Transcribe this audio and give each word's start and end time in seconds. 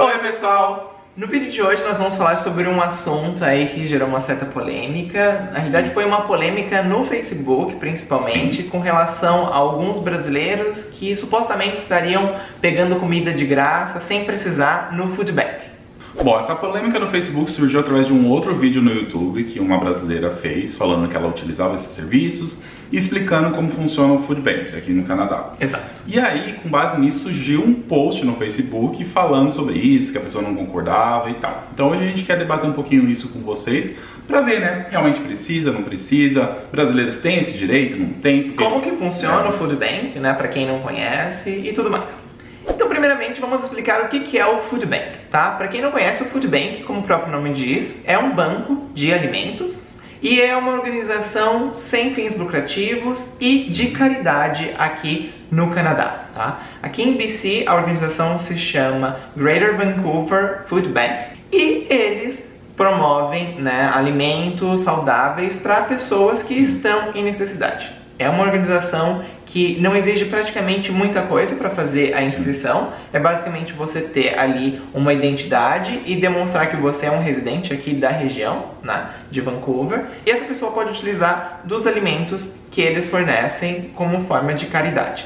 Oi 0.00 0.18
pessoal! 0.20 0.94
No 1.16 1.26
vídeo 1.26 1.50
de 1.50 1.60
hoje 1.60 1.82
nós 1.82 1.98
vamos 1.98 2.14
falar 2.14 2.36
sobre 2.36 2.68
um 2.68 2.80
assunto 2.80 3.44
aí 3.44 3.66
que 3.66 3.84
gerou 3.88 4.06
uma 4.06 4.20
certa 4.20 4.46
polêmica. 4.46 5.50
Na 5.52 5.58
realidade 5.58 5.90
foi 5.90 6.04
uma 6.04 6.20
polêmica 6.20 6.84
no 6.84 7.02
Facebook, 7.02 7.74
principalmente, 7.74 8.62
Sim. 8.62 8.68
com 8.68 8.78
relação 8.78 9.46
a 9.46 9.56
alguns 9.56 9.98
brasileiros 9.98 10.84
que 10.84 11.16
supostamente 11.16 11.78
estariam 11.78 12.36
pegando 12.60 12.94
comida 13.00 13.32
de 13.32 13.44
graça 13.44 13.98
sem 13.98 14.24
precisar 14.24 14.92
no 14.92 15.08
food 15.08 15.32
bank. 15.32 15.77
Bom, 16.22 16.36
essa 16.36 16.54
polêmica 16.54 16.98
no 16.98 17.08
Facebook 17.08 17.48
surgiu 17.50 17.78
através 17.78 18.08
de 18.08 18.12
um 18.12 18.28
outro 18.28 18.54
vídeo 18.56 18.82
no 18.82 18.92
YouTube 18.92 19.44
que 19.44 19.60
uma 19.60 19.78
brasileira 19.78 20.30
fez, 20.30 20.74
falando 20.74 21.08
que 21.08 21.16
ela 21.16 21.28
utilizava 21.28 21.76
esses 21.76 21.92
serviços 21.92 22.56
e 22.90 22.96
explicando 22.96 23.54
como 23.54 23.70
funciona 23.70 24.14
o 24.14 24.18
Food 24.18 24.40
Bank 24.40 24.76
aqui 24.76 24.92
no 24.92 25.04
Canadá. 25.04 25.52
Exato. 25.60 26.02
E 26.08 26.18
aí, 26.18 26.54
com 26.54 26.68
base 26.68 27.00
nisso, 27.00 27.20
surgiu 27.20 27.62
um 27.62 27.72
post 27.72 28.24
no 28.24 28.34
Facebook 28.34 29.04
falando 29.04 29.52
sobre 29.52 29.74
isso, 29.78 30.10
que 30.10 30.18
a 30.18 30.20
pessoa 30.20 30.42
não 30.42 30.56
concordava 30.56 31.30
e 31.30 31.34
tal. 31.34 31.68
Então 31.72 31.90
hoje 31.90 32.02
a 32.02 32.06
gente 32.06 32.24
quer 32.24 32.36
debater 32.36 32.68
um 32.68 32.72
pouquinho 32.72 33.08
isso 33.08 33.28
com 33.28 33.40
vocês 33.40 33.94
para 34.26 34.40
ver, 34.40 34.60
né? 34.60 34.86
Realmente 34.90 35.20
precisa, 35.20 35.70
não 35.70 35.84
precisa? 35.84 36.58
Brasileiros 36.72 37.16
têm 37.18 37.38
esse 37.38 37.56
direito, 37.56 37.96
não 37.96 38.08
tem? 38.14 38.42
Porque... 38.42 38.64
Como 38.64 38.80
que 38.80 38.90
funciona 38.90 39.46
é. 39.46 39.48
o 39.50 39.52
Food 39.52 39.76
Bank, 39.76 40.18
né? 40.18 40.32
Para 40.32 40.48
quem 40.48 40.66
não 40.66 40.80
conhece 40.80 41.50
e 41.50 41.72
tudo 41.72 41.90
mais. 41.90 42.27
Então, 42.68 42.88
primeiramente, 42.88 43.40
vamos 43.40 43.62
explicar 43.62 44.02
o 44.02 44.08
que 44.08 44.38
é 44.38 44.46
o 44.46 44.58
Food 44.58 44.86
Bank, 44.86 45.18
tá? 45.30 45.50
Para 45.52 45.68
quem 45.68 45.80
não 45.80 45.90
conhece, 45.90 46.22
o 46.22 46.26
Food 46.26 46.46
Bank, 46.48 46.82
como 46.82 47.00
o 47.00 47.02
próprio 47.02 47.32
nome 47.32 47.52
diz, 47.52 47.94
é 48.04 48.18
um 48.18 48.30
banco 48.34 48.88
de 48.94 49.12
alimentos 49.12 49.80
e 50.20 50.40
é 50.40 50.56
uma 50.56 50.72
organização 50.72 51.72
sem 51.74 52.12
fins 52.12 52.36
lucrativos 52.36 53.26
e 53.40 53.58
de 53.60 53.88
caridade 53.88 54.74
aqui 54.78 55.32
no 55.50 55.70
Canadá. 55.70 56.24
Tá? 56.34 56.60
Aqui 56.82 57.02
em 57.02 57.14
BC 57.14 57.64
a 57.66 57.74
organização 57.74 58.38
se 58.38 58.58
chama 58.58 59.16
Greater 59.36 59.76
Vancouver 59.76 60.64
Food 60.66 60.88
Bank 60.88 61.36
e 61.52 61.86
eles 61.88 62.42
promovem 62.76 63.56
né, 63.60 63.90
alimentos 63.92 64.80
saudáveis 64.80 65.56
para 65.56 65.82
pessoas 65.82 66.42
que 66.42 66.54
estão 66.54 67.12
em 67.14 67.24
necessidade. 67.24 67.90
É 68.18 68.28
uma 68.28 68.44
organização 68.44 69.22
que 69.48 69.78
não 69.80 69.96
exige 69.96 70.26
praticamente 70.26 70.92
muita 70.92 71.22
coisa 71.22 71.56
para 71.56 71.70
fazer 71.70 72.14
a 72.14 72.22
inscrição. 72.22 72.92
É 73.12 73.18
basicamente 73.18 73.72
você 73.72 74.02
ter 74.02 74.38
ali 74.38 74.80
uma 74.94 75.12
identidade 75.12 76.02
e 76.04 76.14
demonstrar 76.16 76.70
que 76.70 76.76
você 76.76 77.06
é 77.06 77.10
um 77.10 77.22
residente 77.22 77.72
aqui 77.72 77.94
da 77.94 78.10
região, 78.10 78.66
né, 78.82 79.08
de 79.30 79.40
Vancouver. 79.40 80.04
E 80.26 80.30
essa 80.30 80.44
pessoa 80.44 80.70
pode 80.70 80.90
utilizar 80.90 81.62
dos 81.64 81.86
alimentos 81.86 82.52
que 82.70 82.82
eles 82.82 83.06
fornecem 83.06 83.90
como 83.94 84.24
forma 84.26 84.52
de 84.52 84.66
caridade. 84.66 85.24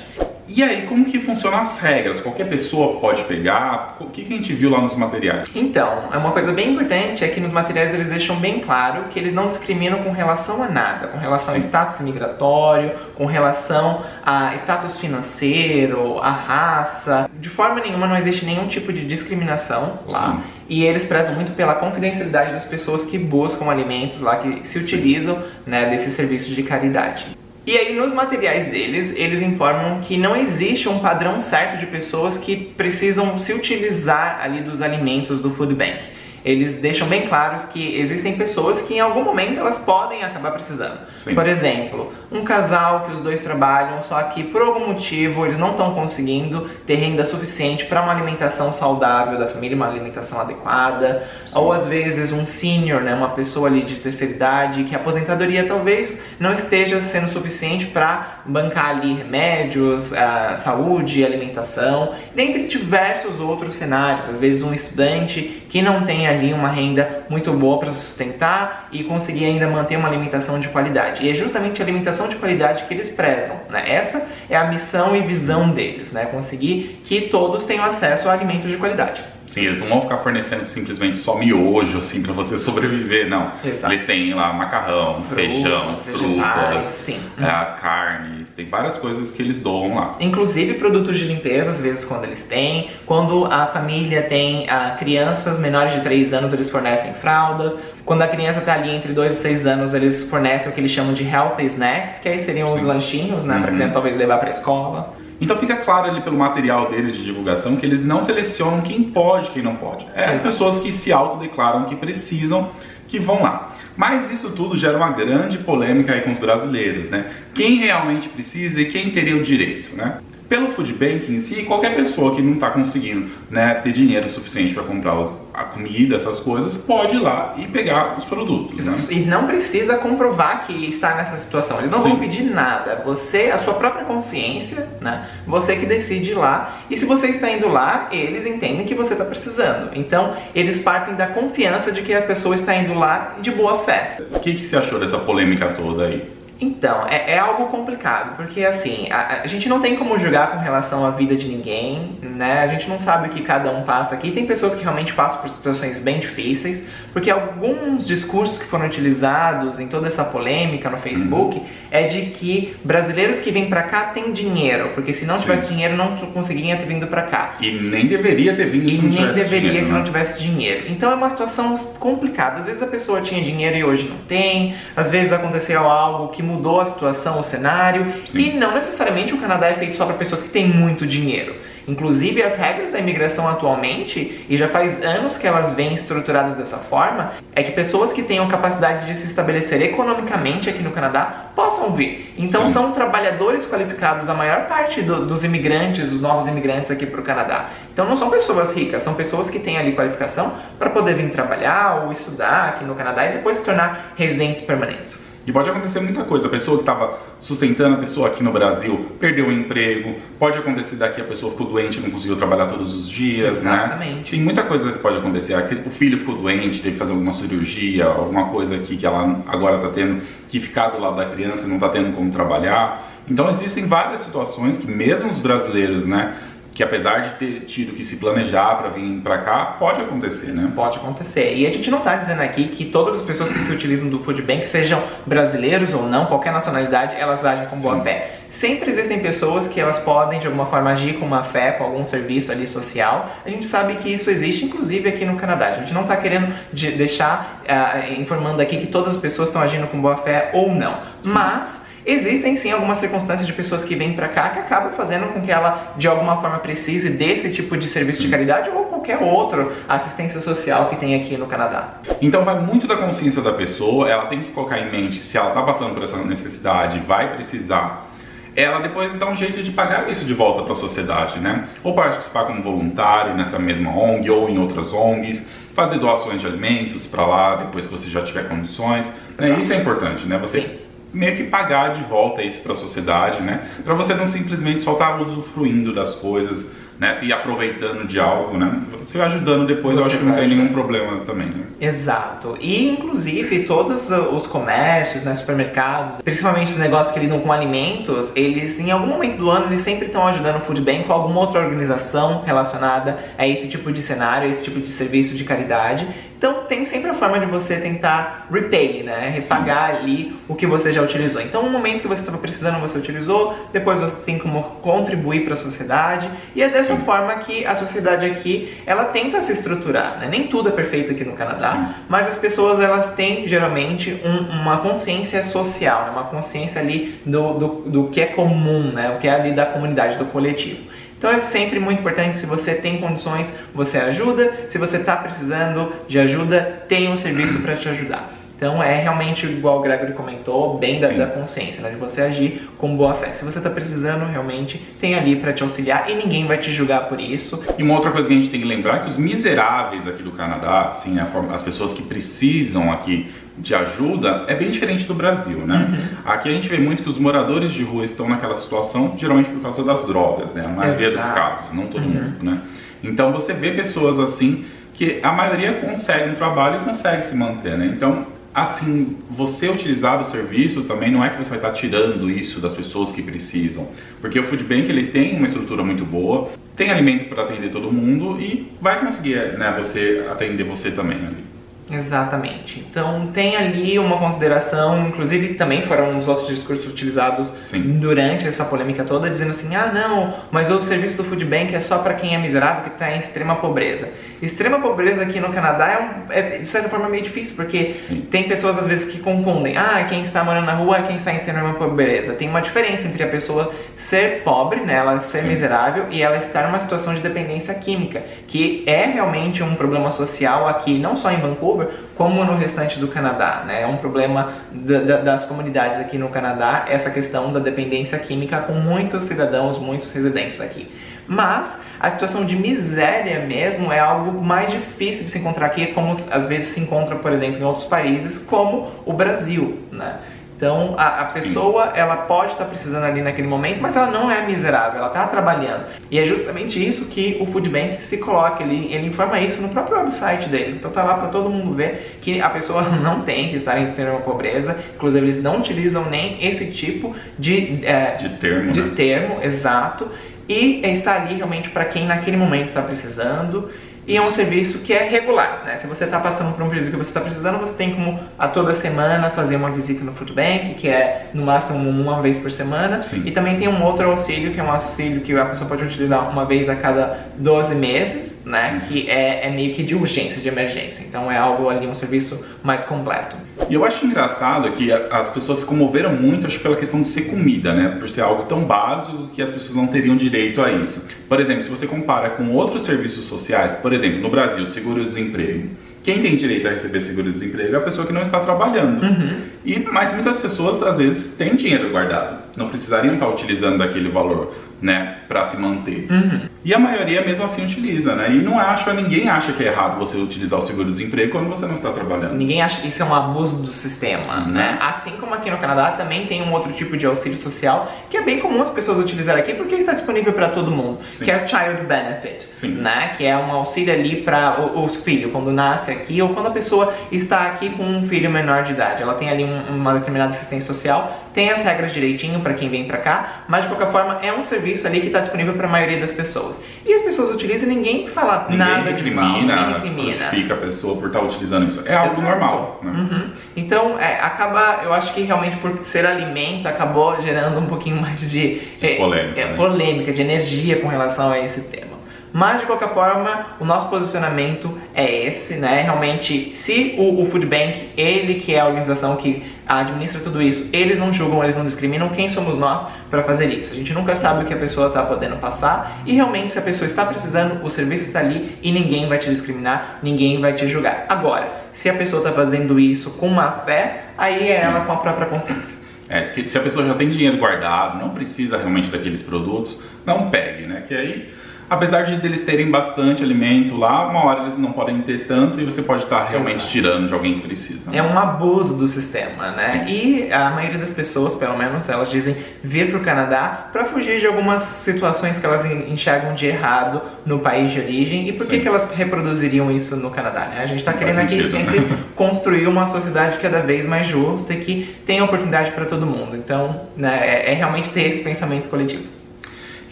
E 0.48 0.62
aí, 0.62 0.86
como 0.86 1.04
que 1.04 1.20
funcionam 1.20 1.60
as 1.60 1.78
regras? 1.78 2.20
Qualquer 2.20 2.48
pessoa 2.48 3.00
pode 3.00 3.22
pegar? 3.24 3.96
O 4.00 4.06
que, 4.06 4.24
que 4.24 4.34
a 4.34 4.36
gente 4.36 4.52
viu 4.52 4.70
lá 4.70 4.80
nos 4.80 4.96
materiais? 4.96 5.50
Então, 5.54 6.08
é 6.12 6.16
uma 6.16 6.32
coisa 6.32 6.52
bem 6.52 6.72
importante 6.72 7.24
é 7.24 7.28
que 7.28 7.40
nos 7.40 7.52
materiais 7.52 7.94
eles 7.94 8.08
deixam 8.08 8.36
bem 8.36 8.60
claro 8.60 9.04
que 9.04 9.18
eles 9.18 9.32
não 9.32 9.48
discriminam 9.48 10.02
com 10.02 10.10
relação 10.10 10.62
a 10.62 10.68
nada, 10.68 11.08
com 11.08 11.18
relação 11.18 11.54
Sim. 11.54 11.60
a 11.60 11.62
status 11.62 12.00
migratório, 12.00 12.92
com 13.14 13.24
relação 13.24 14.02
a 14.24 14.54
status 14.56 14.98
financeiro, 14.98 16.18
a 16.18 16.30
raça. 16.30 17.30
De 17.38 17.48
forma 17.48 17.80
nenhuma 17.80 18.06
não 18.06 18.16
existe 18.16 18.44
nenhum 18.44 18.66
tipo 18.66 18.92
de 18.92 19.06
discriminação 19.06 20.00
lá. 20.08 20.32
Sim. 20.32 20.42
E 20.68 20.84
eles 20.84 21.04
prezam 21.04 21.34
muito 21.34 21.52
pela 21.52 21.74
confidencialidade 21.74 22.52
das 22.52 22.64
pessoas 22.64 23.04
que 23.04 23.18
buscam 23.18 23.70
alimentos 23.70 24.20
lá, 24.20 24.36
que 24.36 24.66
se 24.66 24.78
utilizam 24.78 25.42
né, 25.66 25.88
desses 25.90 26.14
serviços 26.14 26.54
de 26.54 26.62
caridade. 26.62 27.41
E 27.64 27.76
aí 27.76 27.94
nos 27.94 28.12
materiais 28.12 28.66
deles, 28.66 29.12
eles 29.14 29.40
informam 29.40 30.00
que 30.00 30.16
não 30.16 30.36
existe 30.36 30.88
um 30.88 30.98
padrão 30.98 31.38
certo 31.38 31.78
de 31.78 31.86
pessoas 31.86 32.36
que 32.36 32.56
precisam 32.56 33.38
se 33.38 33.52
utilizar 33.52 34.40
ali 34.42 34.62
dos 34.62 34.82
alimentos 34.82 35.38
do 35.38 35.48
food 35.48 35.72
bank 35.74 36.00
eles 36.44 36.74
deixam 36.74 37.06
bem 37.06 37.22
claros 37.22 37.64
que 37.66 37.98
existem 37.98 38.36
pessoas 38.36 38.82
que 38.82 38.94
em 38.94 39.00
algum 39.00 39.22
momento 39.22 39.58
elas 39.58 39.78
podem 39.78 40.22
acabar 40.22 40.50
precisando. 40.52 40.98
Sim. 41.20 41.34
Por 41.34 41.46
exemplo, 41.46 42.12
um 42.30 42.42
casal 42.42 43.06
que 43.06 43.12
os 43.12 43.20
dois 43.20 43.42
trabalham, 43.42 44.02
só 44.02 44.20
que 44.24 44.42
por 44.42 44.62
algum 44.62 44.88
motivo 44.88 45.46
eles 45.46 45.58
não 45.58 45.70
estão 45.70 45.94
conseguindo 45.94 46.68
ter 46.86 46.96
renda 46.96 47.24
suficiente 47.24 47.84
para 47.84 48.02
uma 48.02 48.12
alimentação 48.12 48.72
saudável 48.72 49.38
da 49.38 49.46
família, 49.46 49.76
uma 49.76 49.86
alimentação 49.88 50.40
adequada, 50.40 51.22
Sim. 51.46 51.58
ou 51.58 51.72
às 51.72 51.86
vezes 51.86 52.32
um 52.32 52.44
senior, 52.44 53.00
né, 53.02 53.14
uma 53.14 53.30
pessoa 53.30 53.68
ali 53.68 53.82
de 53.82 53.96
terceira 53.96 54.34
idade, 54.34 54.84
que 54.84 54.94
a 54.94 54.98
aposentadoria 54.98 55.64
talvez 55.66 56.16
não 56.38 56.52
esteja 56.54 57.00
sendo 57.02 57.28
suficiente 57.28 57.86
para 57.86 58.40
bancar 58.44 58.90
ali 58.90 59.14
remédios, 59.14 60.12
a 60.12 60.56
saúde, 60.56 61.24
alimentação, 61.24 62.14
dentre 62.34 62.66
diversos 62.66 63.40
outros 63.40 63.74
cenários. 63.74 64.28
Às 64.28 64.38
vezes 64.38 64.62
um 64.62 64.74
estudante 64.74 65.64
que 65.68 65.80
não 65.82 66.04
tem 66.04 66.26
ali 66.32 66.52
uma 66.52 66.68
renda 66.68 67.24
muito 67.28 67.52
boa 67.52 67.78
para 67.78 67.92
sustentar 67.92 68.88
e 68.92 69.04
conseguir 69.04 69.44
ainda 69.44 69.68
manter 69.68 69.96
uma 69.96 70.08
alimentação 70.08 70.58
de 70.58 70.68
qualidade. 70.68 71.24
E 71.24 71.30
é 71.30 71.34
justamente 71.34 71.80
a 71.80 71.84
alimentação 71.84 72.28
de 72.28 72.36
qualidade 72.36 72.84
que 72.84 72.94
eles 72.94 73.08
prezam. 73.08 73.56
Né? 73.68 73.84
Essa 73.86 74.26
é 74.48 74.56
a 74.56 74.64
missão 74.64 75.16
e 75.16 75.20
visão 75.20 75.70
deles, 75.70 76.12
né? 76.12 76.26
conseguir 76.26 77.00
que 77.04 77.22
todos 77.22 77.64
tenham 77.64 77.84
acesso 77.84 78.28
a 78.28 78.32
alimentos 78.32 78.70
de 78.70 78.76
qualidade. 78.76 79.24
Sim, 79.46 79.62
eles 79.62 79.78
não 79.78 79.88
vão 79.88 80.02
ficar 80.02 80.18
fornecendo 80.18 80.64
simplesmente 80.64 81.16
só 81.16 81.36
miojo, 81.36 81.98
assim, 81.98 82.22
para 82.22 82.32
você 82.32 82.56
sobreviver, 82.58 83.28
não. 83.28 83.52
Exato. 83.64 83.92
Eles 83.92 84.04
têm 84.04 84.32
lá 84.34 84.52
macarrão, 84.52 85.22
frutas, 85.24 85.34
feijão, 85.34 85.96
frutas, 85.96 86.84
sim. 86.84 87.20
É, 87.38 87.80
carnes, 87.80 88.50
tem 88.50 88.68
várias 88.68 88.96
coisas 88.96 89.30
que 89.30 89.42
eles 89.42 89.58
doam 89.58 89.94
lá. 89.94 90.16
Inclusive 90.20 90.74
produtos 90.74 91.18
de 91.18 91.24
limpeza, 91.24 91.70
às 91.70 91.80
vezes 91.80 92.04
quando 92.04 92.24
eles 92.24 92.42
têm. 92.44 92.90
Quando 93.06 93.46
a 93.46 93.66
família 93.66 94.22
tem 94.22 94.68
a, 94.68 94.88
ah, 94.88 94.90
crianças 94.92 95.58
menores 95.58 95.92
de 95.92 96.00
3 96.00 96.32
anos, 96.32 96.52
eles 96.52 96.70
fornecem 96.70 97.12
fraldas. 97.14 97.76
Quando 98.04 98.22
a 98.22 98.28
criança 98.28 98.58
está 98.58 98.74
ali 98.74 98.90
entre 98.94 99.12
2 99.12 99.32
e 99.32 99.36
6 99.36 99.66
anos, 99.66 99.94
eles 99.94 100.28
fornecem 100.28 100.70
o 100.70 100.74
que 100.74 100.80
eles 100.80 100.90
chamam 100.90 101.12
de 101.12 101.24
healthy 101.24 101.66
snacks, 101.66 102.18
que 102.18 102.28
aí 102.28 102.40
seriam 102.40 102.68
sim. 102.68 102.74
os 102.74 102.82
lanchinhos, 102.82 103.44
né, 103.44 103.54
uhum. 103.54 103.62
para 103.62 103.70
a 103.70 103.74
criança 103.74 103.94
talvez 103.94 104.16
levar 104.16 104.38
para 104.38 104.50
escola. 104.50 105.14
Então 105.42 105.56
fica 105.56 105.74
claro 105.74 106.08
ali 106.08 106.20
pelo 106.20 106.38
material 106.38 106.88
deles 106.88 107.16
de 107.16 107.24
divulgação 107.24 107.74
que 107.74 107.84
eles 107.84 108.00
não 108.00 108.22
selecionam 108.22 108.80
quem 108.80 109.02
pode 109.02 109.48
e 109.48 109.50
quem 109.50 109.62
não 109.62 109.74
pode. 109.74 110.06
É 110.14 110.26
as 110.26 110.40
pessoas 110.40 110.78
que 110.78 110.92
se 110.92 111.12
autodeclaram 111.12 111.84
que 111.84 111.96
precisam 111.96 112.70
que 113.08 113.18
vão 113.18 113.42
lá. 113.42 113.74
Mas 113.96 114.30
isso 114.30 114.52
tudo 114.52 114.78
gera 114.78 114.96
uma 114.96 115.10
grande 115.10 115.58
polêmica 115.58 116.12
aí 116.12 116.20
com 116.20 116.30
os 116.30 116.38
brasileiros, 116.38 117.10
né? 117.10 117.26
Quem 117.54 117.74
realmente 117.74 118.28
precisa 118.28 118.80
e 118.80 118.84
quem 118.84 119.10
teria 119.10 119.36
o 119.36 119.42
direito, 119.42 119.96
né? 119.96 120.18
Pelo 120.48 120.70
food 120.70 120.92
bank 120.92 121.32
em 121.32 121.40
si, 121.40 121.64
qualquer 121.64 121.96
pessoa 121.96 122.36
que 122.36 122.40
não 122.40 122.54
está 122.54 122.70
conseguindo 122.70 123.28
né, 123.50 123.74
ter 123.74 123.90
dinheiro 123.90 124.28
suficiente 124.28 124.72
para 124.72 124.84
comprar 124.84 125.14
a 125.52 125.64
comida, 125.64 126.16
essas 126.16 126.40
coisas, 126.40 126.76
pode 126.76 127.16
ir 127.16 127.20
lá 127.20 127.54
e 127.58 127.66
pegar 127.66 128.16
os 128.16 128.24
produtos. 128.24 128.86
Né? 128.86 128.96
E 129.10 129.20
não 129.20 129.46
precisa 129.46 129.96
comprovar 129.96 130.66
que 130.66 130.72
está 130.88 131.14
nessa 131.14 131.36
situação. 131.36 131.78
Eles 131.78 131.90
não 131.90 132.02
Sim. 132.02 132.10
vão 132.10 132.18
pedir 132.18 132.42
nada. 132.42 133.02
Você, 133.04 133.50
a 133.52 133.58
sua 133.58 133.74
própria 133.74 134.04
consciência, 134.04 134.88
né? 135.00 135.28
Você 135.46 135.76
que 135.76 135.86
decide 135.86 136.30
ir 136.30 136.34
lá. 136.34 136.80
E 136.90 136.96
se 136.96 137.04
você 137.04 137.26
está 137.28 137.50
indo 137.50 137.68
lá, 137.68 138.08
eles 138.10 138.46
entendem 138.46 138.86
que 138.86 138.94
você 138.94 139.12
está 139.12 139.24
precisando. 139.24 139.90
Então, 139.94 140.34
eles 140.54 140.78
partem 140.78 141.14
da 141.14 141.26
confiança 141.26 141.92
de 141.92 142.02
que 142.02 142.14
a 142.14 142.22
pessoa 142.22 142.54
está 142.54 142.74
indo 142.74 142.94
lá 142.94 143.36
de 143.40 143.50
boa 143.50 143.78
fé. 143.80 144.22
O 144.30 144.40
que, 144.40 144.54
que 144.54 144.64
você 144.64 144.76
achou 144.76 144.98
dessa 144.98 145.18
polêmica 145.18 145.68
toda 145.68 146.04
aí? 146.04 146.41
Então, 146.62 147.06
é, 147.08 147.32
é, 147.32 147.38
algo 147.38 147.66
complicado, 147.66 148.36
porque 148.36 148.64
assim, 148.64 149.08
a, 149.10 149.42
a, 149.42 149.46
gente 149.48 149.68
não 149.68 149.80
tem 149.80 149.96
como 149.96 150.16
julgar 150.16 150.52
com 150.52 150.58
relação 150.58 151.04
à 151.04 151.10
vida 151.10 151.34
de 151.34 151.48
ninguém, 151.48 152.18
né? 152.22 152.60
A 152.60 152.68
gente 152.68 152.88
não 152.88 153.00
sabe 153.00 153.26
o 153.26 153.30
que 153.30 153.42
cada 153.42 153.70
um 153.72 153.82
passa 153.82 154.14
aqui. 154.14 154.30
Tem 154.30 154.46
pessoas 154.46 154.76
que 154.76 154.82
realmente 154.82 155.12
passam 155.12 155.40
por 155.40 155.50
situações 155.50 155.98
bem 155.98 156.20
difíceis, 156.20 156.84
porque 157.12 157.30
alguns 157.30 158.06
discursos 158.06 158.58
que 158.58 158.64
foram 158.64 158.86
utilizados 158.86 159.80
em 159.80 159.88
toda 159.88 160.06
essa 160.06 160.22
polêmica 160.22 160.88
no 160.88 160.98
Facebook 160.98 161.58
uhum. 161.58 161.64
é 161.90 162.04
de 162.04 162.26
que 162.26 162.76
brasileiros 162.84 163.40
que 163.40 163.50
vêm 163.50 163.68
para 163.68 163.82
cá 163.82 164.04
têm 164.14 164.30
dinheiro, 164.30 164.90
porque 164.94 165.12
se 165.12 165.24
não 165.24 165.36
Sim. 165.36 165.42
tivesse 165.42 165.68
dinheiro 165.72 165.96
não 165.96 166.16
conseguiriam 166.16 166.78
ter 166.78 166.86
vindo 166.86 167.08
para 167.08 167.22
cá. 167.22 167.56
E 167.60 167.72
nem 167.72 168.06
deveria 168.06 168.54
ter 168.54 168.66
vindo 168.66 168.88
e 168.88 168.92
se 168.92 169.02
não 169.02 169.10
tivesse 169.10 169.34
nem 169.34 169.44
deveria 169.44 169.82
se 169.82 169.90
né? 169.90 169.98
não 169.98 170.04
tivesse 170.04 170.40
dinheiro. 170.40 170.84
Então 170.88 171.10
é 171.10 171.14
uma 171.14 171.30
situação 171.30 171.76
complicada. 171.98 172.58
Às 172.58 172.66
vezes 172.66 172.80
a 172.82 172.86
pessoa 172.86 173.20
tinha 173.20 173.42
dinheiro 173.42 173.76
e 173.76 173.82
hoje 173.82 174.08
não 174.08 174.18
tem, 174.28 174.74
às 174.94 175.10
vezes 175.10 175.32
aconteceu 175.32 175.80
algo 175.80 176.28
que 176.28 176.42
mudou 176.52 176.80
a 176.80 176.86
situação, 176.86 177.40
o 177.40 177.42
cenário. 177.42 178.12
Sim. 178.26 178.38
E 178.38 178.52
não 178.52 178.74
necessariamente 178.74 179.34
o 179.34 179.38
Canadá 179.38 179.68
é 179.68 179.74
feito 179.74 179.96
só 179.96 180.04
para 180.06 180.14
pessoas 180.14 180.42
que 180.42 180.48
têm 180.48 180.66
muito 180.66 181.06
dinheiro. 181.06 181.54
Inclusive, 181.86 182.42
as 182.42 182.56
regras 182.56 182.90
da 182.90 182.98
imigração 182.98 183.48
atualmente, 183.48 184.44
e 184.48 184.56
já 184.56 184.68
faz 184.68 185.02
anos 185.02 185.36
que 185.36 185.46
elas 185.46 185.72
vêm 185.72 185.94
estruturadas 185.94 186.56
dessa 186.56 186.76
forma, 186.76 187.32
é 187.54 187.62
que 187.62 187.72
pessoas 187.72 188.12
que 188.12 188.22
tenham 188.22 188.46
capacidade 188.48 189.06
de 189.06 189.14
se 189.16 189.26
estabelecer 189.26 189.82
economicamente 189.82 190.70
aqui 190.70 190.82
no 190.82 190.92
Canadá 190.92 191.46
possam 191.56 191.92
vir. 191.92 192.32
Então, 192.38 192.66
Sim. 192.66 192.72
são 192.72 192.92
trabalhadores 192.92 193.66
qualificados, 193.66 194.28
a 194.28 194.34
maior 194.34 194.68
parte 194.68 195.02
do, 195.02 195.26
dos 195.26 195.42
imigrantes, 195.42 196.12
os 196.12 196.20
novos 196.20 196.46
imigrantes 196.46 196.90
aqui 196.90 197.04
para 197.04 197.20
o 197.20 197.24
Canadá. 197.24 197.70
Então, 197.92 198.06
não 198.06 198.16
são 198.16 198.30
pessoas 198.30 198.72
ricas, 198.72 199.02
são 199.02 199.14
pessoas 199.14 199.50
que 199.50 199.58
têm 199.58 199.76
ali 199.76 199.92
qualificação 199.92 200.52
para 200.78 200.90
poder 200.90 201.14
vir 201.14 201.30
trabalhar 201.30 202.04
ou 202.04 202.12
estudar 202.12 202.68
aqui 202.68 202.84
no 202.84 202.94
Canadá 202.94 203.26
e 203.26 203.32
depois 203.32 203.58
se 203.58 203.64
tornar 203.64 204.14
residentes 204.16 204.62
permanentes. 204.62 205.31
E 205.46 205.52
pode 205.52 205.68
acontecer 205.68 206.00
muita 206.00 206.22
coisa. 206.22 206.46
A 206.46 206.50
pessoa 206.50 206.76
que 206.76 206.82
estava 206.82 207.18
sustentando 207.40 207.96
a 207.96 207.98
pessoa 207.98 208.28
aqui 208.28 208.42
no 208.42 208.52
Brasil 208.52 209.12
perdeu 209.18 209.48
o 209.48 209.52
emprego. 209.52 210.16
Pode 210.38 210.58
acontecer 210.58 210.96
daqui 210.96 211.20
a 211.20 211.24
pessoa 211.24 211.50
ficou 211.50 211.66
doente 211.66 211.98
e 211.98 212.02
não 212.02 212.10
conseguiu 212.10 212.36
trabalhar 212.36 212.66
todos 212.66 212.94
os 212.94 213.08
dias, 213.08 213.62
né? 213.62 213.72
Exatamente. 213.72 214.14
né? 214.14 214.22
Tem 214.30 214.40
muita 214.40 214.62
coisa 214.62 214.92
que 214.92 214.98
pode 214.98 215.18
acontecer. 215.18 215.56
O 215.84 215.90
filho 215.90 216.18
ficou 216.18 216.36
doente, 216.36 216.80
teve 216.80 216.92
que 216.92 216.98
fazer 216.98 217.12
alguma 217.12 217.32
cirurgia, 217.32 218.06
alguma 218.06 218.48
coisa 218.48 218.76
aqui 218.76 218.96
que 218.96 219.04
ela 219.04 219.42
agora 219.46 219.76
está 219.76 219.88
tendo 219.88 220.22
que 220.48 220.60
ficar 220.60 220.88
do 220.88 221.00
lado 221.00 221.16
da 221.16 221.26
criança 221.26 221.66
e 221.66 221.68
não 221.68 221.76
está 221.76 221.88
tendo 221.88 222.14
como 222.14 222.30
trabalhar. 222.30 223.10
Então 223.28 223.48
existem 223.50 223.86
várias 223.86 224.20
situações 224.20 224.78
que 224.78 224.86
mesmo 224.86 225.28
os 225.28 225.38
brasileiros, 225.38 226.06
né? 226.06 226.36
Que 226.74 226.82
apesar 226.82 227.20
de 227.20 227.30
ter 227.34 227.60
tido 227.66 227.94
que 227.94 228.04
se 228.04 228.16
planejar 228.16 228.76
para 228.76 228.88
vir 228.88 229.20
para 229.20 229.38
cá, 229.38 229.64
pode 229.78 230.00
acontecer, 230.00 230.52
né? 230.52 230.72
Pode 230.74 230.98
acontecer. 230.98 231.54
E 231.54 231.66
a 231.66 231.70
gente 231.70 231.90
não 231.90 231.98
está 231.98 232.16
dizendo 232.16 232.40
aqui 232.40 232.68
que 232.68 232.86
todas 232.86 233.16
as 233.16 233.22
pessoas 233.22 233.52
que 233.52 233.60
se 233.60 233.70
utilizam 233.70 234.08
do 234.08 234.18
Food 234.18 234.42
Bank, 234.42 234.66
sejam 234.66 235.02
brasileiros 235.26 235.92
ou 235.92 236.06
não, 236.08 236.26
qualquer 236.26 236.52
nacionalidade, 236.52 237.14
elas 237.16 237.44
agem 237.44 237.66
com 237.66 237.76
Sim. 237.76 237.82
boa 237.82 238.00
fé. 238.00 238.38
Sempre 238.50 238.90
existem 238.90 239.18
pessoas 239.18 239.66
que 239.66 239.80
elas 239.80 239.98
podem 239.98 240.38
de 240.38 240.46
alguma 240.46 240.66
forma 240.66 240.90
agir 240.90 241.14
com 241.14 241.24
uma 241.24 241.42
fé, 241.42 241.72
com 241.72 241.84
algum 241.84 242.04
serviço 242.04 242.52
ali 242.52 242.68
social. 242.68 243.30
A 243.44 243.48
gente 243.48 243.64
sabe 243.64 243.94
que 243.94 244.12
isso 244.12 244.30
existe, 244.30 244.66
inclusive 244.66 245.08
aqui 245.08 245.24
no 245.24 245.36
Canadá. 245.36 245.68
A 245.68 245.72
gente 245.72 245.94
não 245.94 246.02
está 246.02 246.16
querendo 246.16 246.54
de 246.72 246.90
deixar 246.92 247.62
uh, 247.64 248.20
informando 248.20 248.60
aqui 248.60 248.76
que 248.76 248.86
todas 248.86 249.14
as 249.14 249.20
pessoas 249.20 249.48
estão 249.48 249.62
agindo 249.62 249.86
com 249.86 249.98
boa 250.00 250.18
fé 250.18 250.50
ou 250.52 250.70
não. 250.70 250.96
Sim. 251.22 251.32
Mas 251.32 251.82
Existem 252.04 252.56
sim 252.56 252.72
algumas 252.72 252.98
circunstâncias 252.98 253.46
de 253.46 253.52
pessoas 253.52 253.84
que 253.84 253.94
vêm 253.94 254.12
para 254.12 254.28
cá 254.28 254.50
que 254.50 254.58
acabam 254.58 254.92
fazendo 254.92 255.32
com 255.32 255.40
que 255.40 255.52
ela 255.52 255.92
de 255.96 256.08
alguma 256.08 256.40
forma 256.40 256.58
precise 256.58 257.08
desse 257.08 257.50
tipo 257.50 257.76
de 257.76 257.86
serviço 257.86 258.22
de 258.22 258.28
caridade 258.28 258.70
ou 258.70 258.86
qualquer 258.86 259.18
outro 259.18 259.72
assistência 259.88 260.40
social 260.40 260.88
que 260.88 260.96
tem 260.96 261.14
aqui 261.14 261.36
no 261.36 261.46
Canadá. 261.46 261.94
Então 262.20 262.44
vai 262.44 262.58
muito 262.58 262.88
da 262.88 262.96
consciência 262.96 263.40
da 263.40 263.52
pessoa, 263.52 264.08
ela 264.08 264.26
tem 264.26 264.40
que 264.40 264.50
colocar 264.50 264.78
em 264.78 264.90
mente 264.90 265.22
se 265.22 265.38
ela 265.38 265.48
está 265.48 265.62
passando 265.62 265.94
por 265.94 266.02
essa 266.02 266.16
necessidade, 266.18 266.98
vai 267.00 267.34
precisar 267.34 268.08
ela 268.54 268.80
depois 268.80 269.14
dá 269.14 269.30
um 269.30 269.34
jeito 269.34 269.62
de 269.62 269.70
pagar 269.70 270.10
isso 270.10 270.26
de 270.26 270.34
volta 270.34 270.62
para 270.62 270.72
a 270.72 270.76
sociedade, 270.76 271.38
né? 271.38 271.68
Ou 271.82 271.94
participar 271.94 272.44
como 272.44 272.62
voluntário 272.62 273.34
nessa 273.34 273.58
mesma 273.58 273.90
ONG 273.90 274.28
ou 274.28 274.46
em 274.46 274.58
outras 274.58 274.92
ONGs, 274.92 275.42
fazer 275.74 275.98
doações 275.98 276.38
de 276.38 276.46
alimentos 276.46 277.06
para 277.06 277.26
lá 277.26 277.56
depois 277.56 277.86
que 277.86 277.92
você 277.92 278.10
já 278.10 278.22
tiver 278.22 278.46
condições. 278.48 279.10
Né? 279.38 279.58
Isso 279.58 279.72
é 279.72 279.76
importante, 279.76 280.26
né? 280.26 280.36
Você 280.36 280.60
Sim 280.60 280.81
meio 281.12 281.36
que 281.36 281.44
pagar 281.44 281.92
de 281.94 282.02
volta 282.04 282.42
isso 282.42 282.60
para 282.62 282.72
a 282.72 282.76
sociedade, 282.76 283.42
né? 283.42 283.66
Para 283.84 283.94
você 283.94 284.14
não 284.14 284.26
simplesmente 284.26 284.80
só 284.80 284.92
estar 284.92 285.12
tá 285.12 285.20
usufruindo 285.20 285.94
das 285.94 286.14
coisas, 286.14 286.66
né? 286.98 287.12
Se 287.14 287.32
aproveitando 287.32 288.06
de 288.06 288.18
algo, 288.18 288.56
né? 288.56 288.80
Você 289.00 289.18
vai 289.18 289.26
ajudando 289.26 289.66
depois, 289.66 289.96
você 289.96 290.02
eu 290.02 290.06
acho 290.06 290.18
que 290.18 290.24
não 290.24 290.34
tem 290.34 290.48
nenhum 290.48 290.68
problema 290.68 291.20
também, 291.24 291.48
né? 291.48 291.64
Exato. 291.80 292.56
E 292.60 292.88
inclusive 292.88 293.64
todos 293.64 294.10
os 294.10 294.46
comércios, 294.46 295.24
né, 295.24 295.34
supermercados, 295.34 296.22
principalmente 296.22 296.68
os 296.68 296.76
negócios 296.76 297.12
que 297.12 297.18
lidam 297.18 297.40
com 297.40 297.52
alimentos, 297.52 298.30
eles 298.36 298.78
em 298.78 298.90
algum 298.90 299.08
momento 299.08 299.38
do 299.38 299.50
ano 299.50 299.66
eles 299.66 299.82
sempre 299.82 300.06
estão 300.06 300.26
ajudando 300.28 300.56
o 300.56 300.60
Food 300.60 300.80
Bank 300.80 301.06
ou 301.08 301.12
alguma 301.12 301.40
outra 301.40 301.60
organização 301.60 302.42
relacionada 302.46 303.18
a 303.36 303.46
esse 303.46 303.66
tipo 303.66 303.90
de 303.92 304.00
cenário, 304.00 304.46
a 304.46 304.50
esse 304.50 304.62
tipo 304.62 304.80
de 304.80 304.90
serviço 304.90 305.34
de 305.34 305.42
caridade. 305.42 306.06
Então 306.42 306.64
tem 306.64 306.84
sempre 306.86 307.08
a 307.08 307.14
forma 307.14 307.38
de 307.38 307.46
você 307.46 307.76
tentar 307.76 308.48
repay, 308.52 309.04
né? 309.04 309.28
Repagar 309.32 309.92
Sim. 309.92 309.96
ali 309.98 310.36
o 310.48 310.56
que 310.56 310.66
você 310.66 310.92
já 310.92 311.00
utilizou. 311.00 311.40
Então 311.40 311.62
no 311.62 311.70
momento 311.70 312.00
que 312.02 312.08
você 312.08 312.20
estava 312.20 312.36
precisando, 312.36 312.80
você 312.80 312.98
utilizou, 312.98 313.54
depois 313.72 314.00
você 314.00 314.16
tem 314.24 314.40
como 314.40 314.60
contribuir 314.82 315.44
para 315.44 315.52
a 315.52 315.56
sociedade 315.56 316.28
e 316.56 316.60
é 316.60 316.68
dessa 316.68 316.96
Sim. 316.96 317.02
forma 317.02 317.32
que 317.36 317.64
a 317.64 317.76
sociedade 317.76 318.26
aqui 318.26 318.76
ela 318.84 319.04
tenta 319.04 319.40
se 319.40 319.52
estruturar. 319.52 320.18
Né? 320.18 320.26
Nem 320.28 320.48
tudo 320.48 320.70
é 320.70 320.72
perfeito 320.72 321.12
aqui 321.12 321.22
no 321.22 321.34
Canadá, 321.34 321.74
Sim. 321.76 322.04
mas 322.08 322.26
as 322.26 322.36
pessoas 322.36 322.80
elas 322.80 323.14
têm 323.14 323.46
geralmente 323.46 324.20
um, 324.24 324.62
uma 324.62 324.78
consciência 324.78 325.44
social, 325.44 326.06
né? 326.06 326.10
uma 326.10 326.24
consciência 326.24 326.80
ali 326.80 327.20
do, 327.24 327.52
do, 327.52 327.68
do 327.86 328.08
que 328.08 328.20
é 328.20 328.26
comum, 328.26 328.90
né? 328.90 329.14
o 329.14 329.20
que 329.20 329.28
é 329.28 329.30
ali 329.30 329.52
da 329.52 329.66
comunidade, 329.66 330.16
do 330.16 330.24
coletivo. 330.24 330.90
Então 331.22 331.30
é 331.30 331.40
sempre 331.40 331.78
muito 331.78 332.00
importante, 332.00 332.36
se 332.36 332.46
você 332.46 332.74
tem 332.74 332.98
condições, 332.98 333.52
você 333.72 333.96
ajuda. 333.96 334.66
Se 334.68 334.76
você 334.76 334.96
está 334.96 335.14
precisando 335.14 335.92
de 336.08 336.18
ajuda, 336.18 336.82
tem 336.88 337.08
um 337.08 337.16
serviço 337.16 337.60
para 337.60 337.76
te 337.76 337.88
ajudar. 337.88 338.41
Então 338.62 338.80
é 338.80 338.94
realmente 338.94 339.44
igual 339.44 339.80
o 339.80 339.82
Gregory 339.82 340.12
comentou, 340.12 340.78
bem 340.78 341.00
da, 341.00 341.08
da, 341.08 341.26
consciência, 341.26 341.82
né? 341.82 341.90
de 341.90 341.96
você 341.96 342.20
agir 342.20 342.70
com 342.78 342.96
boa 342.96 343.12
fé. 343.12 343.32
Se 343.32 343.44
você 343.44 343.58
está 343.58 343.68
precisando, 343.68 344.24
realmente 344.24 344.78
tem 345.00 345.16
ali 345.16 345.34
para 345.34 345.52
te 345.52 345.64
auxiliar 345.64 346.08
e 346.08 346.14
ninguém 346.14 346.46
vai 346.46 346.58
te 346.58 346.70
julgar 346.70 347.08
por 347.08 347.18
isso. 347.18 347.60
E 347.76 347.82
uma 347.82 347.94
outra 347.94 348.12
coisa 348.12 348.28
que 348.28 348.32
a 348.32 348.36
gente 348.36 348.50
tem 348.50 348.60
que 348.60 348.66
lembrar 348.66 348.98
é 348.98 349.00
que 349.00 349.08
os 349.08 349.16
miseráveis 349.16 350.06
aqui 350.06 350.22
do 350.22 350.30
Canadá, 350.30 350.90
assim, 350.90 351.16
as 351.52 351.60
pessoas 351.60 351.92
que 351.92 352.04
precisam 352.04 352.92
aqui 352.92 353.32
de 353.58 353.74
ajuda 353.74 354.44
é 354.46 354.54
bem 354.54 354.70
diferente 354.70 355.08
do 355.08 355.14
Brasil, 355.14 355.58
né? 355.66 355.88
Uhum. 355.90 356.18
Aqui 356.24 356.48
a 356.48 356.52
gente 356.52 356.68
vê 356.68 356.78
muito 356.78 357.02
que 357.02 357.08
os 357.08 357.18
moradores 357.18 357.72
de 357.72 357.82
rua 357.82 358.04
estão 358.04 358.28
naquela 358.28 358.56
situação, 358.56 359.16
geralmente 359.18 359.50
por 359.50 359.60
causa 359.60 359.82
das 359.82 360.06
drogas, 360.06 360.52
né? 360.52 360.64
A 360.64 360.68
maioria 360.68 361.08
Exato. 361.08 361.24
dos 361.24 361.34
casos, 361.34 361.72
não 361.72 361.88
todo 361.88 362.04
uhum. 362.04 362.10
mundo, 362.10 362.44
né? 362.44 362.60
Então 363.02 363.32
você 363.32 363.54
vê 363.54 363.72
pessoas 363.72 364.20
assim 364.20 364.64
que 364.94 365.18
a 365.20 365.32
maioria 365.32 365.72
consegue 365.80 366.30
um 366.30 366.34
trabalho 366.34 366.82
e 366.82 366.84
consegue 366.84 367.24
se 367.24 367.34
manter, 367.34 367.76
né? 367.76 367.86
Então 367.86 368.31
assim, 368.54 369.16
você 369.30 369.68
utilizar 369.68 370.20
o 370.20 370.24
serviço 370.24 370.84
também 370.84 371.10
não 371.10 371.24
é 371.24 371.30
que 371.30 371.38
você 371.38 371.50
vai 371.50 371.58
estar 371.58 371.72
tirando 371.72 372.30
isso 372.30 372.60
das 372.60 372.74
pessoas 372.74 373.10
que 373.10 373.22
precisam, 373.22 373.88
porque 374.20 374.38
o 374.38 374.44
Food 374.44 374.64
Bank 374.64 374.88
ele 374.88 375.08
tem 375.08 375.36
uma 375.36 375.46
estrutura 375.46 375.82
muito 375.82 376.04
boa, 376.04 376.50
tem 376.76 376.90
alimento 376.90 377.28
para 377.28 377.44
atender 377.44 377.70
todo 377.70 377.92
mundo 377.92 378.40
e 378.40 378.70
vai 378.80 379.00
conseguir, 379.00 379.58
né, 379.58 379.74
você 379.78 380.26
atender 380.30 380.64
você 380.64 380.90
também 380.90 381.18
ali. 381.18 381.41
Exatamente. 381.90 382.80
Então 382.80 383.28
tem 383.32 383.56
ali 383.56 383.98
uma 383.98 384.18
consideração, 384.18 385.08
inclusive 385.08 385.54
também 385.54 385.82
foram 385.82 386.16
os 386.16 386.28
outros 386.28 386.48
discursos 386.48 386.86
utilizados 386.86 387.48
Sim. 387.48 387.98
durante 387.98 388.46
essa 388.46 388.64
polêmica 388.64 389.04
toda, 389.04 389.28
dizendo 389.28 389.50
assim: 389.50 389.74
ah, 389.74 389.90
não, 389.92 390.34
mas 390.50 390.70
o 390.70 390.82
serviço 390.82 391.16
do 391.16 391.24
Food 391.24 391.44
Bank 391.44 391.74
é 391.74 391.80
só 391.80 391.98
para 391.98 392.14
quem 392.14 392.34
é 392.34 392.38
miserável, 392.38 392.84
que 392.84 392.90
está 392.90 393.10
em 393.14 393.18
extrema 393.18 393.56
pobreza. 393.56 394.08
Extrema 394.40 394.80
pobreza 394.80 395.22
aqui 395.22 395.40
no 395.40 395.50
Canadá 395.50 396.20
é, 396.30 396.38
é 396.38 396.58
de 396.58 396.68
certa 396.68 396.88
forma 396.88 397.08
meio 397.08 397.22
difícil, 397.22 397.56
porque 397.56 397.94
Sim. 397.94 398.26
tem 398.30 398.48
pessoas 398.48 398.78
às 398.78 398.86
vezes 398.86 399.04
que 399.04 399.18
confundem: 399.18 399.76
ah, 399.76 400.06
quem 400.08 400.22
está 400.22 400.44
morando 400.44 400.66
na 400.66 400.74
rua 400.74 400.98
é 400.98 401.02
quem 401.02 401.16
está 401.16 401.32
em 401.32 401.36
extrema 401.36 401.74
pobreza. 401.74 402.32
Tem 402.32 402.48
uma 402.48 402.62
diferença 402.62 403.06
entre 403.06 403.22
a 403.22 403.28
pessoa 403.28 403.72
ser 403.96 404.42
pobre, 404.42 404.80
né, 404.80 404.94
ela 404.94 405.20
ser 405.20 405.40
Sim. 405.40 405.48
miserável, 405.48 406.06
e 406.10 406.22
ela 406.22 406.36
estar 406.36 406.66
numa 406.66 406.80
situação 406.80 407.12
de 407.14 407.20
dependência 407.20 407.74
química, 407.74 408.22
que 408.46 408.82
é 408.86 409.04
realmente 409.06 409.62
um 409.62 409.74
problema 409.74 410.10
social 410.10 410.68
aqui, 410.68 410.98
não 410.98 411.16
só 411.16 411.30
em 411.30 411.38
Vancouver 411.38 411.81
Vancouver, 411.82 411.88
como 412.16 412.44
no 412.44 412.56
restante 412.56 412.98
do 412.98 413.08
Canadá. 413.08 413.64
Né? 413.66 413.82
É 413.82 413.86
um 413.86 413.96
problema 413.96 414.52
da, 414.70 415.00
da, 415.00 415.16
das 415.18 415.44
comunidades 415.44 415.98
aqui 415.98 416.18
no 416.18 416.28
Canadá, 416.28 416.86
essa 416.88 417.10
questão 417.10 417.52
da 417.52 417.58
dependência 417.58 418.18
química 418.18 418.58
com 418.60 418.74
muitos 418.74 419.24
cidadãos, 419.24 419.78
muitos 419.78 420.12
residentes 420.12 420.60
aqui. 420.60 420.90
Mas 421.26 421.78
a 422.00 422.10
situação 422.10 422.44
de 422.44 422.56
miséria 422.56 423.46
mesmo 423.46 423.92
é 423.92 423.98
algo 423.98 424.42
mais 424.42 424.70
difícil 424.70 425.24
de 425.24 425.30
se 425.30 425.38
encontrar 425.38 425.66
aqui, 425.66 425.88
como 425.88 426.16
às 426.30 426.46
vezes 426.46 426.70
se 426.70 426.80
encontra, 426.80 427.16
por 427.16 427.32
exemplo, 427.32 427.60
em 427.60 427.64
outros 427.64 427.86
países, 427.86 428.38
como 428.38 428.90
o 429.06 429.12
Brasil. 429.12 429.78
Né? 429.92 430.18
Então 430.62 430.94
a, 430.96 431.22
a 431.22 431.24
pessoa 431.24 431.86
Sim. 431.86 431.92
ela 431.96 432.18
pode 432.18 432.52
estar 432.52 432.62
tá 432.62 432.70
precisando 432.70 433.02
ali 433.02 433.20
naquele 433.20 433.48
momento, 433.48 433.80
mas 433.80 433.96
ela 433.96 434.12
não 434.12 434.30
é 434.30 434.46
miserável, 434.46 434.98
ela 434.98 435.08
está 435.08 435.26
trabalhando. 435.26 435.86
E 436.08 436.20
é 436.20 436.24
justamente 436.24 436.78
isso 436.80 437.06
que 437.06 437.36
o 437.40 437.46
Food 437.46 437.68
Bank 437.68 438.00
se 438.00 438.18
coloca, 438.18 438.62
ele, 438.62 438.94
ele 438.94 439.08
informa 439.08 439.40
isso 439.40 439.60
no 439.60 439.70
próprio 439.70 439.96
website 439.96 440.48
deles. 440.48 440.76
Então 440.76 440.92
tá 440.92 441.02
lá 441.02 441.14
para 441.14 441.26
todo 441.30 441.50
mundo 441.50 441.74
ver 441.74 442.16
que 442.22 442.40
a 442.40 442.48
pessoa 442.48 442.82
não 443.02 443.22
tem 443.22 443.48
que 443.48 443.56
estar 443.56 443.76
em 443.80 443.82
extrema 443.82 444.20
pobreza, 444.20 444.76
inclusive 444.94 445.26
eles 445.26 445.42
não 445.42 445.58
utilizam 445.58 446.08
nem 446.08 446.46
esse 446.46 446.66
tipo 446.66 447.12
de, 447.36 447.84
é, 447.84 448.14
de 448.14 448.28
termo, 448.28 448.70
de 448.70 448.82
né? 448.82 448.92
termo 448.94 449.42
exato. 449.42 450.08
E 450.48 450.80
está 450.84 451.16
ali 451.16 451.34
realmente 451.34 451.70
para 451.70 451.86
quem 451.86 452.06
naquele 452.06 452.36
momento 452.36 452.68
está 452.68 452.82
precisando 452.82 453.68
e 454.06 454.16
é 454.16 454.22
um 454.22 454.30
serviço 454.30 454.80
que 454.80 454.92
é 454.92 455.08
regular, 455.08 455.62
né? 455.64 455.76
Se 455.76 455.86
você 455.86 456.04
está 456.04 456.18
passando 456.18 456.52
por 456.54 456.64
um 456.64 456.68
período 456.68 456.90
que 456.90 456.96
você 456.96 457.10
está 457.10 457.20
precisando, 457.20 457.58
você 457.58 457.72
tem 457.72 457.94
como 457.94 458.18
a 458.36 458.48
toda 458.48 458.74
semana 458.74 459.30
fazer 459.30 459.54
uma 459.54 459.70
visita 459.70 460.02
no 460.02 460.12
Food 460.12 460.32
Bank, 460.32 460.74
que 460.74 460.88
é 460.88 461.30
no 461.32 461.44
máximo 461.44 461.88
uma 461.88 462.20
vez 462.20 462.38
por 462.38 462.50
semana. 462.50 463.02
Sim. 463.04 463.22
E 463.24 463.30
também 463.30 463.56
tem 463.56 463.68
um 463.68 463.82
outro 463.84 464.10
auxílio, 464.10 464.52
que 464.52 464.58
é 464.58 464.62
um 464.62 464.70
auxílio 464.70 465.20
que 465.20 465.32
a 465.32 465.44
pessoa 465.46 465.68
pode 465.68 465.84
utilizar 465.84 466.28
uma 466.28 466.44
vez 466.44 466.68
a 466.68 466.74
cada 466.74 467.28
12 467.36 467.76
meses, 467.76 468.34
né? 468.44 468.82
Que 468.88 469.08
é, 469.08 469.46
é 469.46 469.50
meio 469.50 469.72
que 469.72 469.84
de 469.84 469.94
urgência, 469.94 470.40
de 470.40 470.48
emergência. 470.48 471.04
Então 471.08 471.30
é 471.30 471.38
algo 471.38 471.68
ali, 471.68 471.86
um 471.86 471.94
serviço 471.94 472.44
mais 472.62 472.84
completo. 472.84 473.36
E 473.70 473.74
eu 473.74 473.84
acho 473.84 474.04
engraçado 474.04 474.72
que 474.72 474.90
as 474.90 475.30
pessoas 475.30 475.60
se 475.60 475.64
comoveram 475.64 476.12
muito, 476.14 476.46
acho, 476.46 476.58
pela 476.58 476.74
questão 476.74 477.02
de 477.02 477.08
ser 477.08 477.22
comida, 477.22 477.72
né? 477.72 477.96
Por 478.00 478.10
ser 478.10 478.22
algo 478.22 478.44
tão 478.44 478.64
básico 478.64 479.28
que 479.28 479.40
as 479.40 479.50
pessoas 479.50 479.76
não 479.76 479.86
teriam 479.86 480.16
direito 480.16 480.60
a 480.60 480.72
isso. 480.72 481.06
Por 481.32 481.40
exemplo, 481.40 481.62
se 481.62 481.70
você 481.70 481.86
compara 481.86 482.28
com 482.28 482.50
outros 482.50 482.82
serviços 482.82 483.24
sociais, 483.24 483.74
por 483.76 483.94
exemplo, 483.94 484.20
no 484.20 484.28
Brasil, 484.28 484.66
seguro-desemprego. 484.66 485.70
Quem 486.04 486.20
tem 486.20 486.36
direito 486.36 486.68
a 486.68 486.72
receber 486.72 487.00
seguro-desemprego 487.00 487.74
é 487.74 487.78
a 487.78 487.80
pessoa 487.80 488.06
que 488.06 488.12
não 488.12 488.20
está 488.20 488.38
trabalhando. 488.40 489.02
Uhum. 489.02 489.40
E, 489.64 489.78
mas 489.78 490.12
muitas 490.12 490.36
pessoas, 490.36 490.82
às 490.82 490.98
vezes, 490.98 491.28
têm 491.28 491.56
dinheiro 491.56 491.88
guardado. 491.88 492.42
Não 492.54 492.68
precisariam 492.68 493.14
estar 493.14 493.30
utilizando 493.30 493.82
aquele 493.82 494.10
valor 494.10 494.54
né, 494.82 495.18
para 495.28 495.44
se 495.46 495.56
manter. 495.56 496.06
Uhum. 496.10 496.40
E 496.64 496.74
a 496.74 496.78
maioria 496.78 497.22
mesmo 497.24 497.44
assim 497.44 497.64
utiliza, 497.64 498.14
né? 498.14 498.30
E 498.32 498.42
não 498.42 498.58
acha, 498.58 498.92
ninguém 498.92 499.28
acha 499.28 499.52
que 499.52 499.62
é 499.64 499.68
errado 499.68 499.98
você 499.98 500.16
utilizar 500.16 500.58
o 500.58 500.62
seguro-desemprego 500.62 501.32
quando 501.32 501.48
você 501.48 501.66
não 501.66 501.74
está 501.74 501.90
trabalhando. 501.92 502.34
Ninguém 502.34 502.60
acha 502.62 502.80
que 502.80 502.88
isso 502.88 503.02
é 503.02 503.04
um 503.06 503.14
abuso 503.14 503.56
do 503.56 503.68
sistema, 503.68 504.40
Uhum. 504.40 504.48
né? 504.48 504.78
Assim 504.80 505.12
como 505.18 505.34
aqui 505.34 505.50
no 505.50 505.56
Canadá 505.58 505.92
também 505.92 506.26
tem 506.26 506.42
um 506.42 506.52
outro 506.52 506.72
tipo 506.72 506.96
de 506.96 507.06
auxílio 507.06 507.38
social 507.38 507.90
que 508.10 508.16
é 508.16 508.22
bem 508.22 508.38
comum 508.40 508.60
as 508.60 508.70
pessoas 508.70 508.98
utilizarem 508.98 509.42
aqui 509.42 509.54
porque 509.54 509.74
está 509.76 509.92
disponível 509.92 510.32
para 510.32 510.48
todo 510.48 510.70
mundo, 510.70 510.98
Sim. 511.12 511.24
que 511.24 511.30
é 511.30 511.36
o 511.42 511.46
Child 511.46 511.82
Benefit, 511.86 512.48
Sim. 512.54 512.68
né? 512.74 513.12
Que 513.16 513.24
é 513.24 513.36
um 513.36 513.50
auxílio 513.52 513.92
ali 513.94 514.22
para 514.22 514.60
os 514.74 514.96
filhos 514.96 515.30
quando 515.32 515.50
nasce 515.52 515.90
aqui 515.90 516.20
ou 516.20 516.30
quando 516.30 516.46
a 516.48 516.50
pessoa 516.52 516.92
está 517.10 517.46
aqui 517.46 517.70
com 517.70 517.84
um 517.84 518.08
filho 518.08 518.30
menor 518.30 518.64
de 518.64 518.72
idade. 518.72 519.02
Ela 519.02 519.14
tem 519.14 519.30
ali 519.30 519.44
um- 519.44 519.76
uma 519.76 519.94
determinada 519.94 520.30
assistência 520.32 520.66
social, 520.72 521.28
tem 521.32 521.50
as 521.50 521.62
regras 521.62 521.92
direitinho 521.92 522.40
para 522.40 522.54
quem 522.54 522.68
vem 522.68 522.84
para 522.84 522.98
cá, 522.98 523.42
mas 523.48 523.62
de 523.62 523.68
qualquer 523.68 523.90
forma 523.92 524.18
é 524.22 524.32
um 524.32 524.42
serviço 524.42 524.71
ali 524.86 525.00
que 525.00 525.06
está 525.06 525.20
disponível 525.20 525.54
para 525.54 525.66
a 525.66 525.70
maioria 525.70 525.98
das 525.98 526.12
pessoas. 526.12 526.60
E 526.84 526.92
as 526.92 527.02
pessoas 527.02 527.34
utilizam 527.34 527.70
e 527.70 527.74
ninguém 527.74 528.06
fala 528.06 528.46
Ninguém 528.48 528.58
nada 528.58 528.92
de 528.92 529.10
mal, 529.10 529.24
ninguém 529.40 529.56
recrimina, 529.56 530.08
recrimina. 530.08 530.54
a 530.54 530.56
pessoa 530.56 530.96
por 530.96 531.06
estar 531.08 531.20
utilizando 531.20 531.66
isso. 531.66 531.82
É 531.86 531.94
algo 531.94 532.12
Exato. 532.14 532.28
normal, 532.28 532.80
né? 532.82 532.90
Uhum. 532.90 533.30
Então, 533.56 533.98
é, 533.98 534.20
acaba, 534.20 534.80
eu 534.84 534.92
acho 534.92 535.12
que 535.14 535.22
realmente 535.22 535.56
por 535.58 535.78
ser 535.84 536.06
alimento 536.06 536.66
acabou 536.66 537.20
gerando 537.20 537.58
um 537.58 537.66
pouquinho 537.66 538.00
mais 538.00 538.30
de, 538.30 538.60
De 538.60 538.86
é, 538.86 538.96
polêmica, 538.96 539.40
é, 539.40 539.44
né? 539.46 539.54
polêmica, 539.54 540.12
de 540.12 540.22
energia 540.22 540.76
com 540.76 540.88
relação 540.88 541.30
a 541.30 541.38
esse 541.38 541.60
tema. 541.60 541.91
Mas 542.32 542.60
de 542.60 542.66
qualquer 542.66 542.88
forma, 542.88 543.46
o 543.60 543.64
nosso 543.64 543.88
posicionamento 543.88 544.78
é 544.94 545.26
esse, 545.26 545.54
né? 545.54 545.82
Realmente, 545.82 546.54
se 546.54 546.94
o, 546.96 547.22
o 547.22 547.26
Food 547.26 547.46
Bank, 547.46 547.90
ele 547.96 548.36
que 548.36 548.54
é 548.54 548.60
a 548.60 548.66
organização 548.66 549.16
que 549.16 549.44
administra 549.66 550.20
tudo 550.20 550.42
isso, 550.42 550.68
eles 550.72 550.98
não 550.98 551.12
julgam, 551.12 551.42
eles 551.42 551.56
não 551.56 551.64
discriminam, 551.64 552.08
quem 552.08 552.30
somos 552.30 552.56
nós 552.56 552.84
para 553.10 553.22
fazer 553.22 553.46
isso? 553.46 553.72
A 553.72 553.76
gente 553.76 553.92
nunca 553.92 554.16
sabe 554.16 554.44
o 554.44 554.46
que 554.46 554.54
a 554.54 554.56
pessoa 554.56 554.88
está 554.88 555.02
podendo 555.02 555.36
passar 555.36 556.02
e 556.06 556.14
realmente 556.14 556.52
se 556.52 556.58
a 556.58 556.62
pessoa 556.62 556.86
está 556.86 557.04
precisando, 557.04 557.64
o 557.64 557.70
serviço 557.70 558.04
está 558.04 558.20
ali 558.20 558.58
e 558.62 558.72
ninguém 558.72 559.08
vai 559.08 559.18
te 559.18 559.28
discriminar, 559.28 559.98
ninguém 560.02 560.40
vai 560.40 560.52
te 560.54 560.66
julgar. 560.66 561.06
Agora, 561.08 561.48
se 561.72 561.88
a 561.88 561.94
pessoa 561.94 562.20
está 562.20 562.32
fazendo 562.32 562.78
isso 562.78 563.12
com 563.12 563.28
má 563.28 563.52
fé, 563.52 564.04
aí 564.16 564.48
é 564.48 564.60
ela 564.60 564.80
com 564.80 564.92
a 564.92 564.96
própria 564.96 565.26
consciência. 565.26 565.78
É, 566.08 566.26
se 566.26 566.58
a 566.58 566.60
pessoa 566.60 566.84
já 566.84 566.94
tem 566.94 567.08
dinheiro 567.08 567.38
guardado, 567.38 567.98
não 567.98 568.10
precisa 568.10 568.58
realmente 568.58 568.90
daqueles 568.90 569.22
produtos, 569.22 569.80
não 570.04 570.28
pegue, 570.28 570.66
né? 570.66 570.84
Que 570.86 570.94
aí, 570.94 571.32
apesar 571.68 572.02
de 572.02 572.14
eles 572.26 572.40
terem 572.42 572.70
bastante 572.70 573.22
alimento 573.22 573.76
lá, 573.76 574.06
uma 574.08 574.24
hora 574.24 574.42
eles 574.42 574.58
não 574.58 574.72
podem 574.72 575.00
ter 575.02 575.26
tanto 575.26 575.60
e 575.60 575.64
você 575.64 575.82
pode 575.82 576.04
estar 576.04 576.24
realmente 576.24 576.56
Exato. 576.56 576.70
tirando 576.70 577.08
de 577.08 577.14
alguém 577.14 577.34
que 577.40 577.46
precisa. 577.46 577.90
né? 577.90 577.98
É 577.98 578.02
um 578.02 578.18
abuso 578.18 578.74
do 578.76 578.86
sistema, 578.86 579.50
né? 579.52 579.86
E 579.88 580.28
a 580.32 580.50
maioria 580.50 580.78
das 580.78 580.92
pessoas, 580.92 581.34
pelo 581.34 581.56
menos, 581.56 581.88
elas 581.88 582.10
dizem 582.10 582.36
vir 582.62 582.90
para 582.90 582.98
o 582.98 583.02
Canadá 583.02 583.68
para 583.72 583.84
fugir 583.84 584.18
de 584.18 584.26
algumas 584.26 584.62
situações 584.62 585.38
que 585.38 585.46
elas 585.46 585.64
en- 585.64 585.90
enxergam 585.92 586.34
de 586.34 586.46
errado 586.46 587.02
no 587.24 587.38
país 587.38 587.70
de 587.72 587.80
origem. 587.80 588.28
E 588.28 588.32
por 588.32 588.46
que, 588.46 588.56
Sim. 588.56 588.60
que 588.62 588.68
elas 588.68 588.88
reproduziriam 588.92 589.70
isso 589.70 589.96
no 589.96 590.10
Canadá? 590.10 590.46
Né? 590.46 590.60
A 590.62 590.66
gente 590.66 590.78
está 590.80 590.92
querendo 590.92 591.18
aqui 591.18 591.30
sentido, 591.30 591.48
sempre 591.50 591.80
né? 591.80 591.98
construir 592.14 592.66
uma 592.66 592.86
sociedade 592.86 593.38
cada 593.38 593.60
vez 593.60 593.86
mais 593.86 594.06
justa 594.06 594.52
e 594.52 594.58
que 594.58 594.96
tenha 595.06 595.24
oportunidade 595.24 595.70
para 595.72 595.84
todo 595.84 596.06
mundo. 596.06 596.36
Então, 596.36 596.82
né, 596.96 597.20
é, 597.22 597.52
é 597.52 597.54
realmente 597.54 597.90
ter 597.90 598.02
esse 598.06 598.20
pensamento 598.22 598.68
coletivo. 598.68 599.04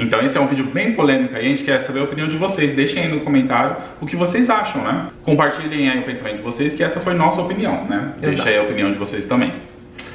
Então 0.03 0.21
esse 0.21 0.37
é 0.37 0.41
um 0.41 0.47
vídeo 0.47 0.65
bem 0.65 0.93
polêmico 0.93 1.37
aí, 1.37 1.47
a 1.47 1.49
gente 1.49 1.63
quer 1.63 1.81
saber 1.81 2.01
a 2.01 2.05
opinião 2.05 2.29
de 2.29 2.37
vocês. 2.37 2.73
Deixem 2.75 3.03
aí 3.03 3.09
no 3.09 3.21
comentário 3.21 3.77
o 4.01 4.07
que 4.07 4.17
vocês 4.17 4.49
acham, 4.49 4.83
né? 4.83 5.09
Compartilhem 5.23 5.89
aí 5.89 6.01
o 6.01 6.05
pensamento 6.05 6.37
de 6.37 6.43
vocês, 6.43 6.75
que 6.75 6.83
essa 6.83 7.01
foi 7.01 7.15
nossa 7.15 7.41
opinião, 7.41 7.85
né? 7.85 8.15
Deixa 8.19 8.37
Exato. 8.37 8.49
aí 8.49 8.59
a 8.59 8.63
opinião 8.63 8.91
de 8.91 8.99
vocês 8.99 9.27
também. 9.27 9.53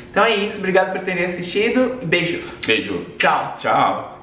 Então 0.09 0.23
é 0.23 0.35
isso, 0.35 0.59
obrigado 0.59 0.93
por 0.93 1.01
terem 1.01 1.25
assistido 1.25 1.99
beijos. 2.03 2.49
Beijo. 2.65 3.05
Tchau. 3.17 3.57
Tchau. 3.59 4.13